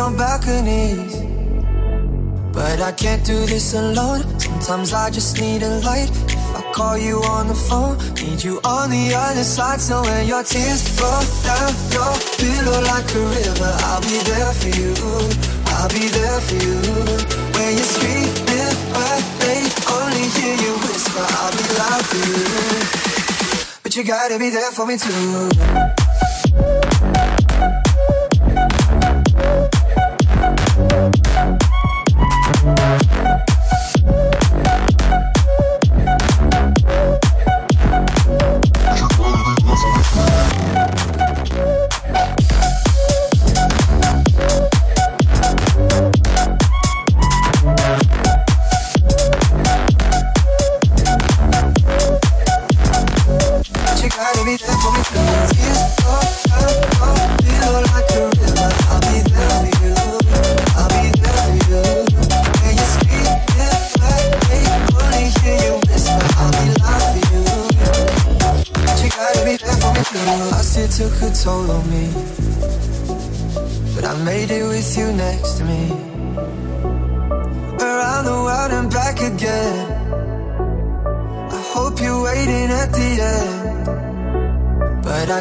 [0.00, 1.16] on balconies.
[2.52, 4.22] But I can't do this alone.
[4.38, 6.10] Sometimes I just need a light.
[6.28, 9.80] If I call you on the phone, need you on the other side.
[9.80, 14.72] So when your tears roll down your pillow like a river, I'll be there for
[14.80, 14.92] you.
[15.74, 16.76] I'll be there for you.
[17.56, 19.60] When you're screaming, but they
[19.96, 22.44] only hear you whisper, I'll be loud for you.
[23.82, 26.79] But you gotta be there for me too.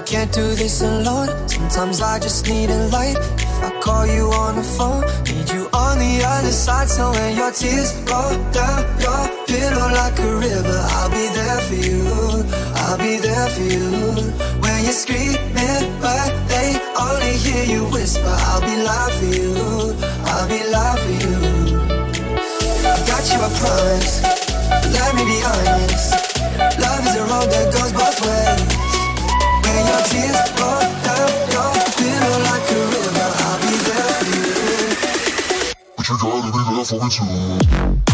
[0.10, 1.30] can't do this alone.
[1.48, 3.16] Sometimes I just need a light.
[3.16, 6.90] If I call you on the phone, need you on the other side.
[6.90, 11.80] So when your tears roll down your pillow like a river, I'll be there for
[11.88, 12.02] you.
[12.82, 13.86] I'll be there for you.
[14.58, 19.54] When you're screaming, but they only hear you whisper, I'll be loud for you.
[20.26, 21.38] I'll be loud for you.
[22.82, 24.14] I got you, I promise.
[24.90, 26.18] Let me be honest.
[26.82, 28.79] Love is a road that goes both ways
[29.80, 30.30] you.
[36.20, 38.09] Gotta be there for me too.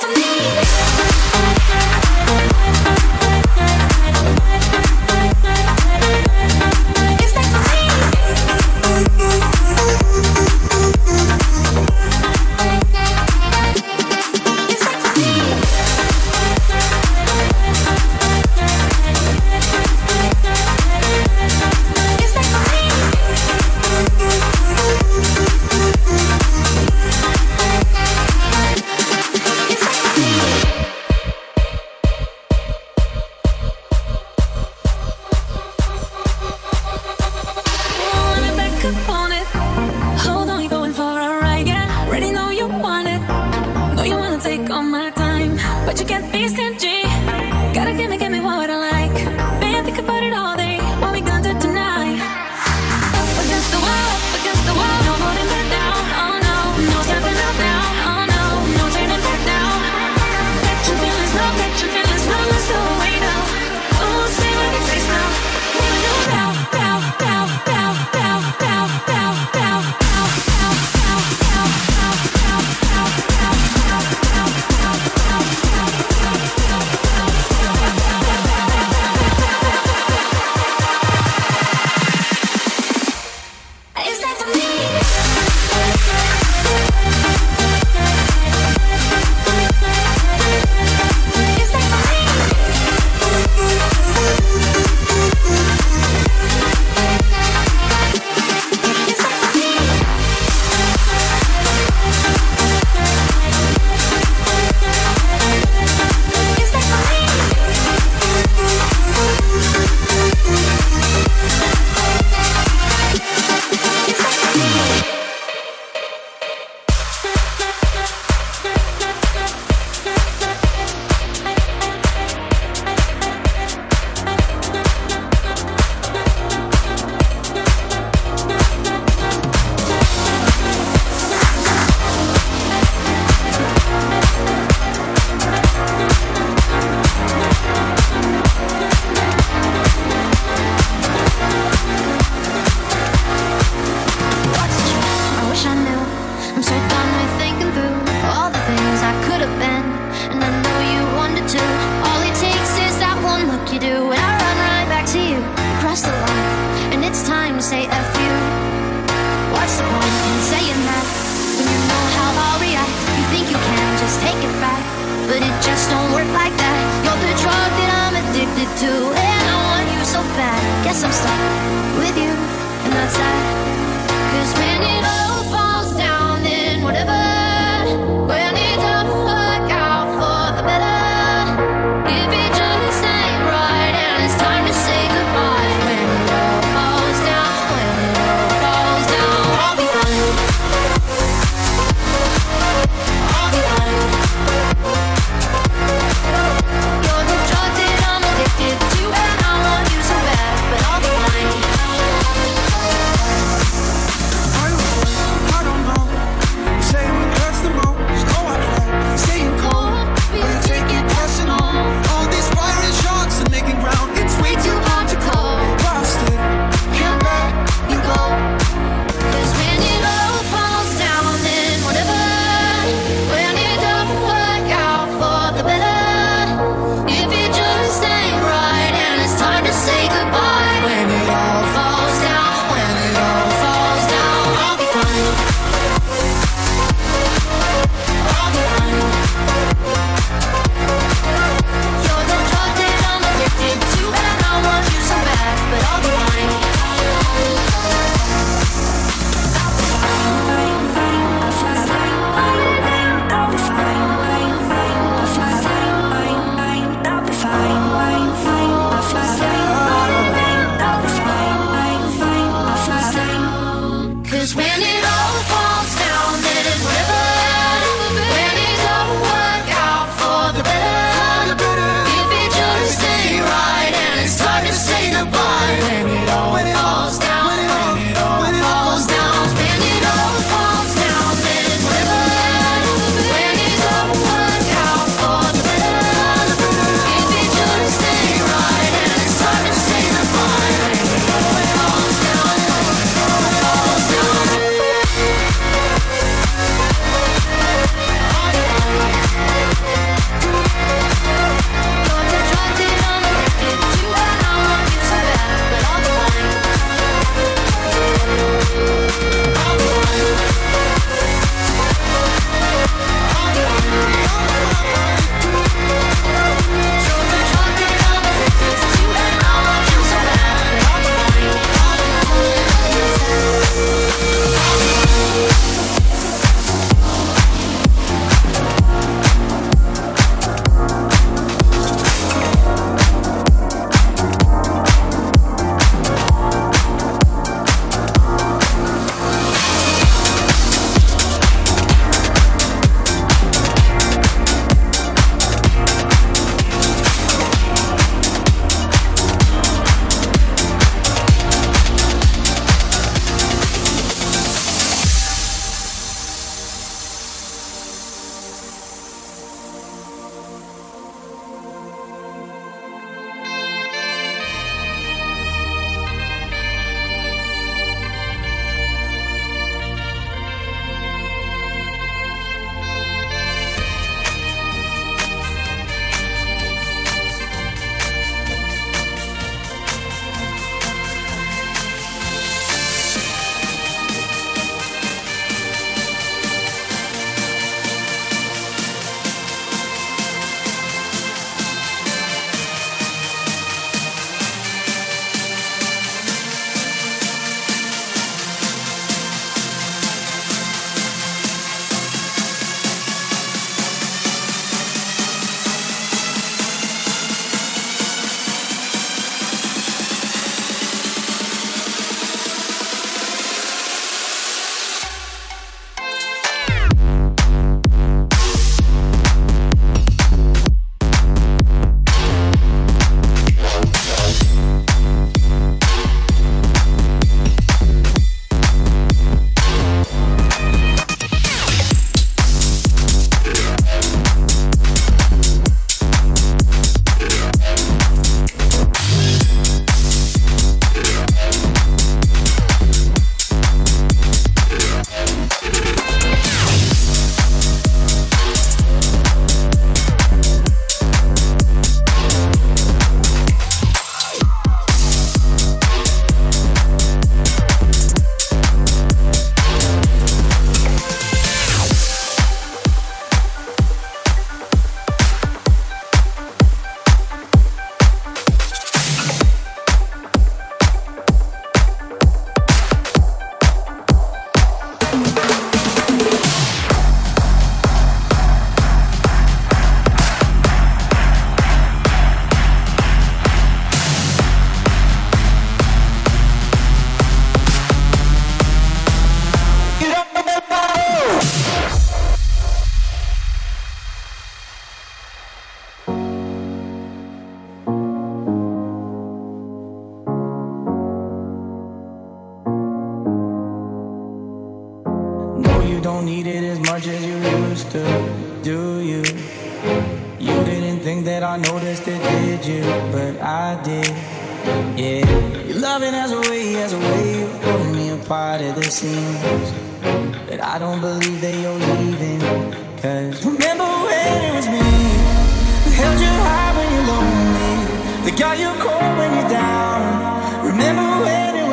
[0.00, 0.99] for me.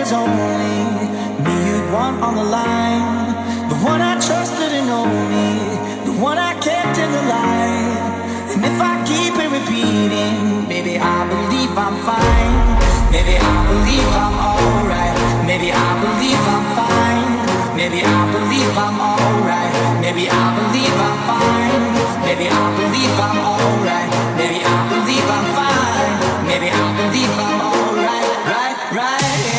[0.07, 0.87] Was only
[1.43, 3.27] me you'd want on the line,
[3.67, 5.47] the one I trusted and me,
[6.07, 7.99] the one I kept in the light.
[8.55, 12.55] And if I keep it repeating, maybe I believe I'm fine.
[13.11, 15.17] Maybe I believe I'm alright.
[15.43, 17.27] Maybe I believe I'm fine.
[17.75, 19.75] Maybe I believe I'm alright.
[19.99, 21.83] Maybe I believe I'm fine.
[22.23, 24.09] Maybe I believe I'm alright.
[24.39, 26.15] Maybe I believe I'm fine.
[26.47, 28.27] Maybe I believe I'm alright.
[28.55, 29.56] Right, right.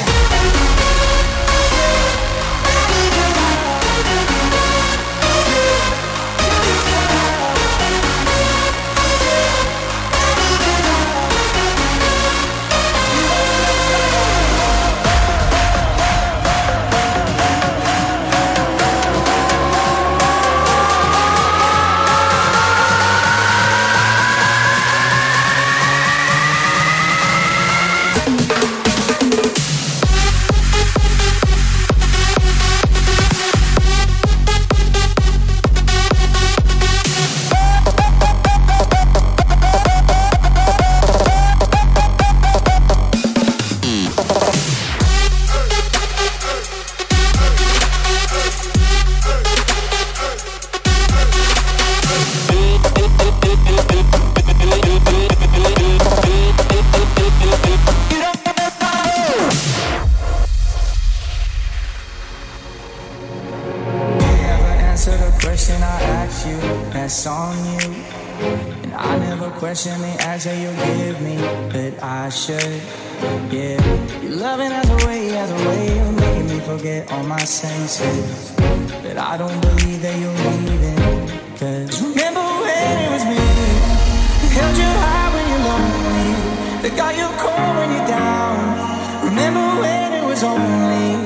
[90.38, 91.18] Was only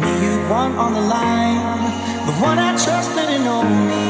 [0.00, 1.84] me you'd want on the line,
[2.24, 3.44] the one I trusted and
[3.92, 4.06] me,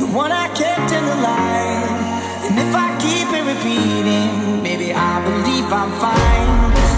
[0.00, 2.00] the one I kept in the light.
[2.48, 6.48] And if I keep it repeating, maybe I believe I'm fine.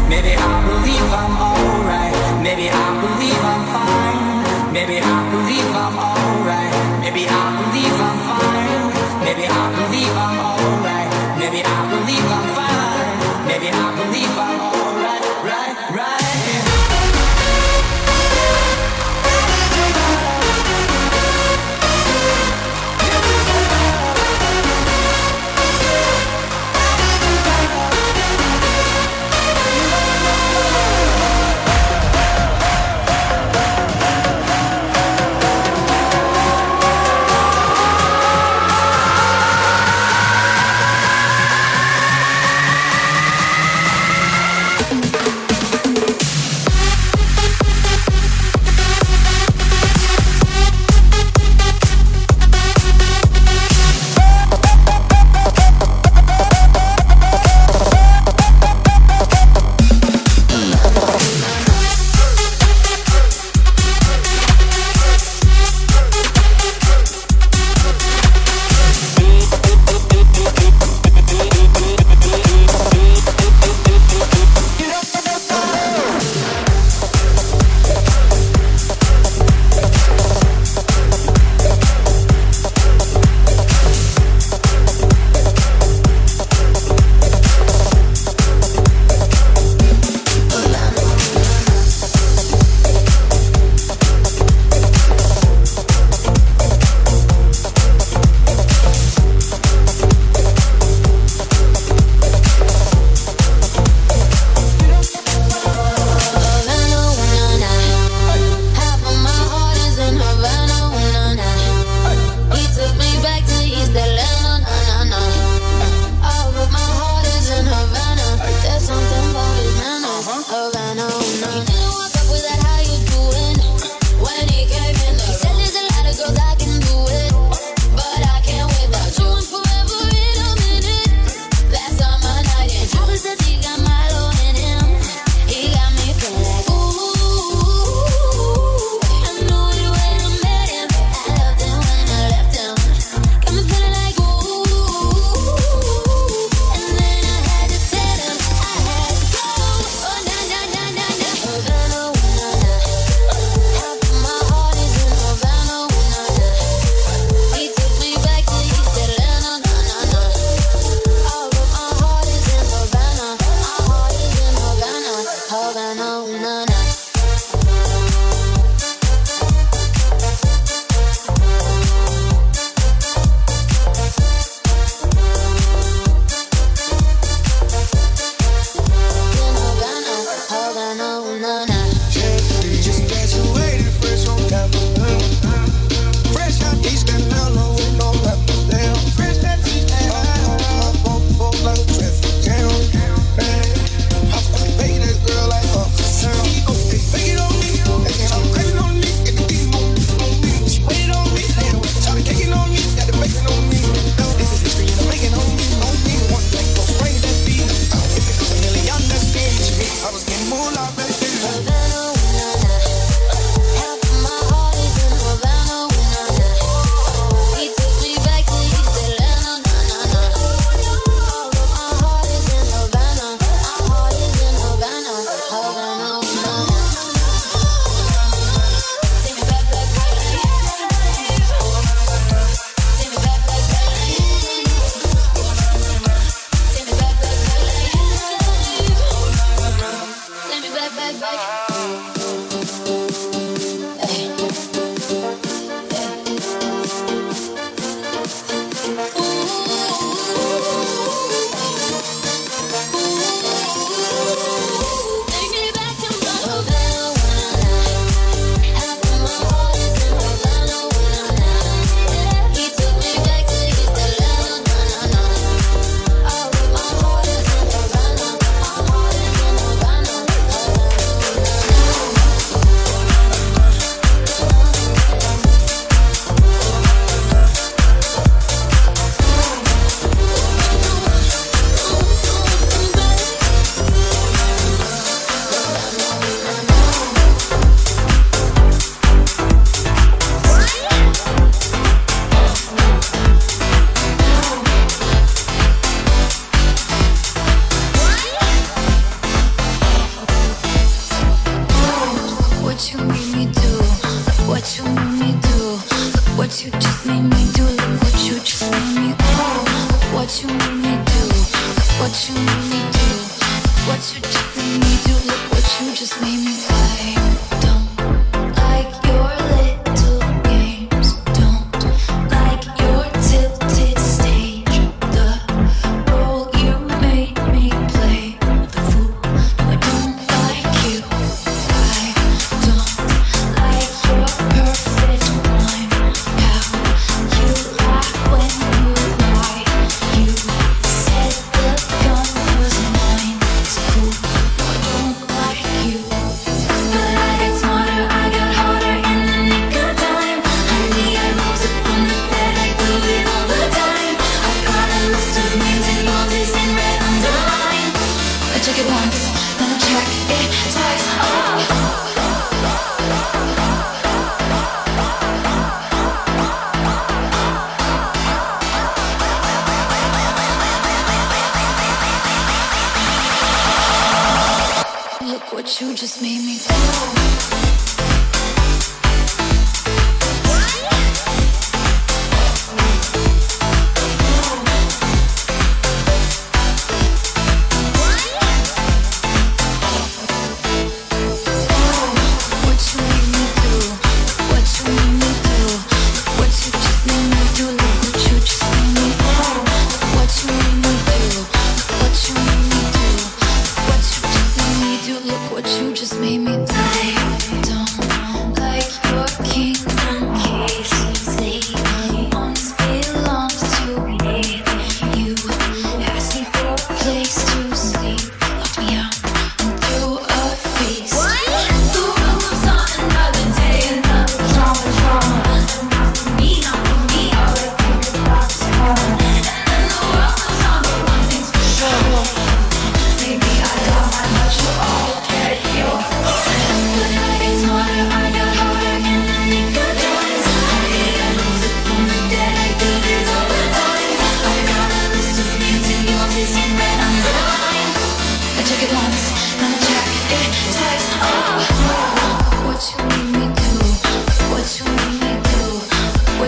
[0.07, 2.15] Maybe I believe I'm alright.
[2.47, 4.73] Maybe I believe I'm fine.
[4.73, 6.73] Maybe I believe I'm alright.
[7.03, 8.85] Maybe I believe I'm fine.
[9.27, 11.11] Maybe I believe I'm alright.
[11.41, 13.17] Maybe I believe I'm fine.
[13.51, 15.25] Maybe I believe I'm alright.
[15.43, 16.22] Right, right.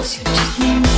[0.04, 0.93] you just need me.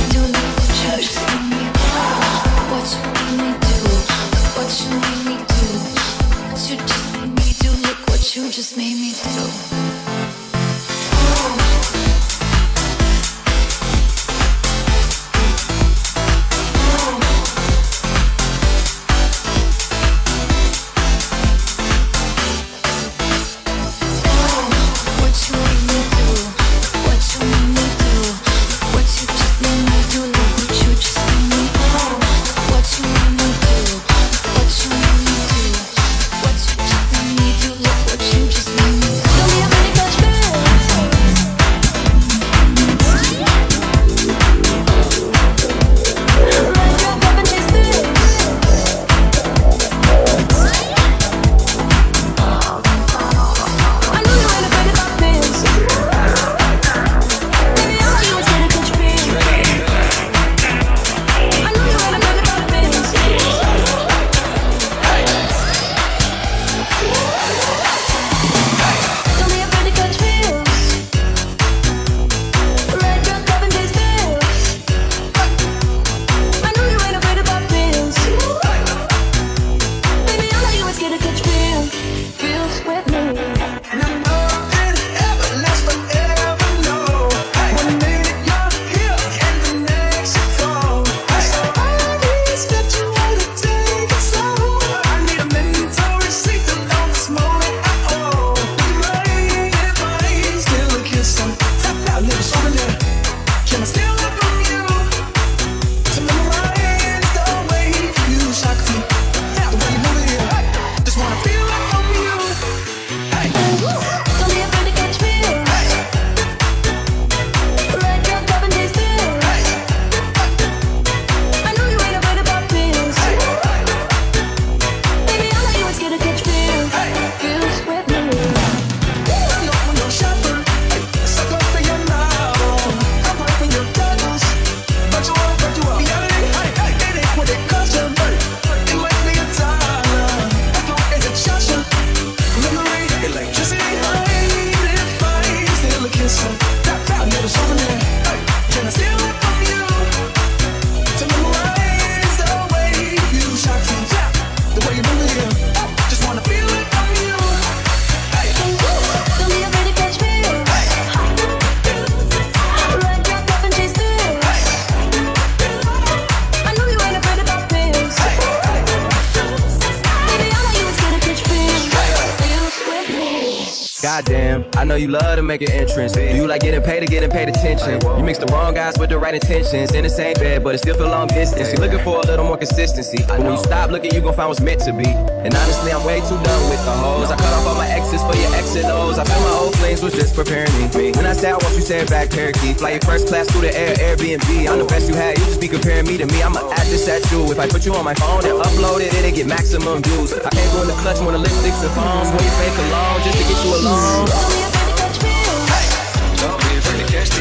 [176.15, 176.31] Make.
[176.31, 178.01] Do you like getting paid or getting paid attention?
[178.17, 179.93] You mix the wrong guys with the right intentions.
[179.93, 181.71] In the same bed, but it still feel long distance.
[181.71, 183.23] You're looking for a little more consistency.
[183.27, 185.07] But when you stop looking, you gon' find what's meant to be.
[185.07, 187.31] And honestly, I'm way too done with the hoes.
[187.31, 189.17] I cut off all my exes for your X and O's.
[189.19, 191.11] I feel my old flames was just preparing me.
[191.15, 192.77] When I say I want you, say it back, parakeet.
[192.77, 194.69] Fly your first class through the air, Airbnb.
[194.69, 196.41] I'm the best you had, you just be comparing me to me.
[196.41, 197.51] I'ma add this at you.
[197.51, 200.33] If I put you on my phone and upload it, it'll get maximum views.
[200.33, 202.29] I can't go in the clutch when the lipsticks and phones.
[202.29, 204.76] When you fake alone just to get you alone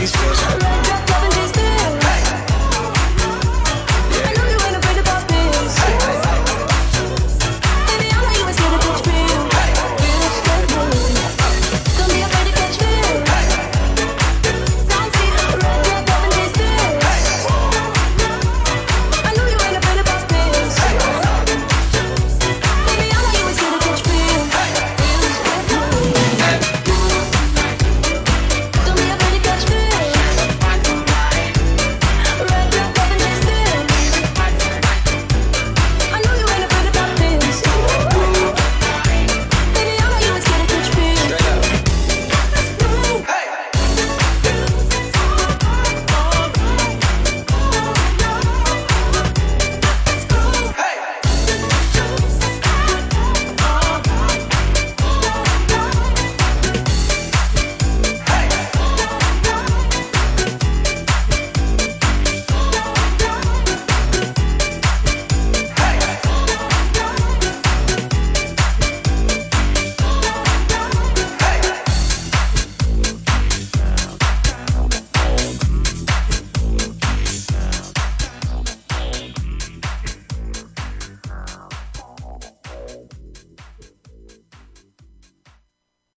[0.07, 1.26] says,